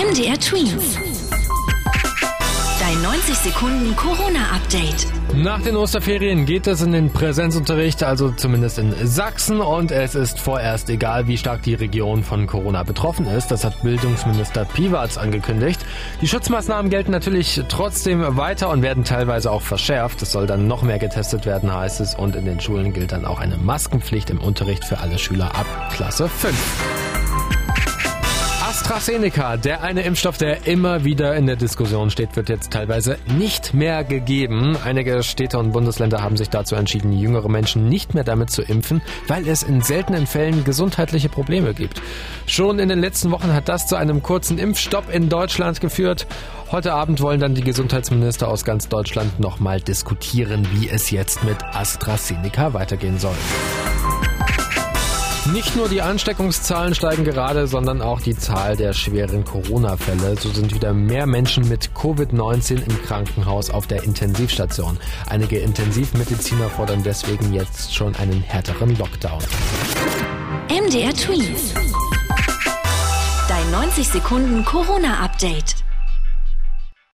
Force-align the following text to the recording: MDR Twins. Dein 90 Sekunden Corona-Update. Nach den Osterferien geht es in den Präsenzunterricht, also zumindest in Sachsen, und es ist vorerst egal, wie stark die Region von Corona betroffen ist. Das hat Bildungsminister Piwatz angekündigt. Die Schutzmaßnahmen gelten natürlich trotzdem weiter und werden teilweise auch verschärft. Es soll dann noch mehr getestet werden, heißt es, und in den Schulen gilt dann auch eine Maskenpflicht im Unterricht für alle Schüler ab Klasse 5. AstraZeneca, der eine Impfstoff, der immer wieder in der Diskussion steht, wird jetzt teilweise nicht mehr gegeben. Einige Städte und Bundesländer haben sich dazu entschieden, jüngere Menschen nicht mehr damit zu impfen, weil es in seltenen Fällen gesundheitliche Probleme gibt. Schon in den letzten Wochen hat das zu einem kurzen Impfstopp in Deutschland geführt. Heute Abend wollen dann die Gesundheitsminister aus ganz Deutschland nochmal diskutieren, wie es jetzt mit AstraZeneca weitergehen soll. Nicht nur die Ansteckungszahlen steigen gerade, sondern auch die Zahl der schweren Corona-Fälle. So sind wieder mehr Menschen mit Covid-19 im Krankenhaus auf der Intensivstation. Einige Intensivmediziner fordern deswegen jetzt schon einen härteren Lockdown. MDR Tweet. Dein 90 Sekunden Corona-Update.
MDR 0.00 0.40
Twins. 0.40 0.96
Dein 2.80 3.02
90 3.02 3.34
Sekunden 3.34 3.94
Corona-Update. 3.96 5.06
Nach 5.34 5.60
den 5.60 5.76
Osterferien 5.76 6.46
geht 6.46 6.66
es 6.66 6.80
in 6.80 6.92
den 6.92 7.12
Präsenzunterricht, 7.12 8.02
also 8.02 8.30
zumindest 8.30 8.78
in 8.78 8.94
Sachsen, 9.06 9.60
und 9.60 9.90
es 9.90 10.14
ist 10.14 10.40
vorerst 10.40 10.88
egal, 10.88 11.26
wie 11.26 11.36
stark 11.36 11.64
die 11.64 11.74
Region 11.74 12.24
von 12.24 12.46
Corona 12.46 12.82
betroffen 12.82 13.26
ist. 13.26 13.50
Das 13.50 13.62
hat 13.62 13.82
Bildungsminister 13.82 14.64
Piwatz 14.64 15.18
angekündigt. 15.18 15.84
Die 16.22 16.28
Schutzmaßnahmen 16.28 16.90
gelten 16.90 17.10
natürlich 17.10 17.60
trotzdem 17.68 18.38
weiter 18.38 18.70
und 18.70 18.80
werden 18.80 19.04
teilweise 19.04 19.50
auch 19.50 19.62
verschärft. 19.62 20.22
Es 20.22 20.32
soll 20.32 20.46
dann 20.46 20.66
noch 20.66 20.80
mehr 20.80 20.98
getestet 20.98 21.44
werden, 21.44 21.74
heißt 21.74 22.00
es, 22.00 22.14
und 22.14 22.36
in 22.36 22.46
den 22.46 22.58
Schulen 22.58 22.94
gilt 22.94 23.12
dann 23.12 23.26
auch 23.26 23.38
eine 23.38 23.58
Maskenpflicht 23.58 24.30
im 24.30 24.40
Unterricht 24.40 24.86
für 24.86 24.98
alle 24.98 25.18
Schüler 25.18 25.54
ab 25.54 25.66
Klasse 25.92 26.26
5. 26.26 27.09
AstraZeneca, 28.90 29.56
der 29.56 29.82
eine 29.82 30.02
Impfstoff, 30.02 30.36
der 30.36 30.66
immer 30.66 31.04
wieder 31.04 31.36
in 31.36 31.46
der 31.46 31.54
Diskussion 31.54 32.10
steht, 32.10 32.34
wird 32.34 32.48
jetzt 32.48 32.72
teilweise 32.72 33.18
nicht 33.38 33.72
mehr 33.72 34.02
gegeben. 34.02 34.76
Einige 34.84 35.22
Städte 35.22 35.60
und 35.60 35.70
Bundesländer 35.70 36.22
haben 36.22 36.36
sich 36.36 36.50
dazu 36.50 36.74
entschieden, 36.74 37.12
jüngere 37.12 37.48
Menschen 37.48 37.88
nicht 37.88 38.14
mehr 38.14 38.24
damit 38.24 38.50
zu 38.50 38.62
impfen, 38.62 39.00
weil 39.28 39.46
es 39.46 39.62
in 39.62 39.80
seltenen 39.80 40.26
Fällen 40.26 40.64
gesundheitliche 40.64 41.28
Probleme 41.28 41.72
gibt. 41.72 42.02
Schon 42.46 42.80
in 42.80 42.88
den 42.88 42.98
letzten 42.98 43.30
Wochen 43.30 43.54
hat 43.54 43.68
das 43.68 43.86
zu 43.86 43.94
einem 43.94 44.24
kurzen 44.24 44.58
Impfstopp 44.58 45.08
in 45.14 45.28
Deutschland 45.28 45.80
geführt. 45.80 46.26
Heute 46.72 46.92
Abend 46.92 47.20
wollen 47.20 47.38
dann 47.38 47.54
die 47.54 47.62
Gesundheitsminister 47.62 48.48
aus 48.48 48.64
ganz 48.64 48.88
Deutschland 48.88 49.38
nochmal 49.38 49.80
diskutieren, 49.80 50.66
wie 50.74 50.88
es 50.88 51.12
jetzt 51.12 51.44
mit 51.44 51.62
AstraZeneca 51.62 52.74
weitergehen 52.74 53.20
soll. 53.20 53.36
Nicht 55.52 55.74
nur 55.74 55.88
die 55.88 56.00
Ansteckungszahlen 56.00 56.94
steigen 56.94 57.24
gerade, 57.24 57.66
sondern 57.66 58.02
auch 58.02 58.20
die 58.20 58.36
Zahl 58.36 58.76
der 58.76 58.92
schweren 58.92 59.44
Corona-Fälle. 59.44 60.36
So 60.38 60.48
sind 60.50 60.72
wieder 60.72 60.92
mehr 60.92 61.26
Menschen 61.26 61.68
mit 61.68 61.90
Covid-19 61.92 62.88
im 62.88 63.02
Krankenhaus 63.02 63.68
auf 63.68 63.88
der 63.88 64.04
Intensivstation. 64.04 64.96
Einige 65.28 65.58
Intensivmediziner 65.58 66.68
fordern 66.68 67.02
deswegen 67.02 67.52
jetzt 67.52 67.92
schon 67.92 68.14
einen 68.14 68.42
härteren 68.42 68.96
Lockdown. 68.96 69.40
MDR 70.68 71.14
Tweet. 71.14 71.74
Dein 73.48 73.70
90 73.72 74.06
Sekunden 74.06 74.64
Corona-Update. 74.64 75.74